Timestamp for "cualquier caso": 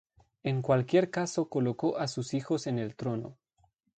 0.63-1.47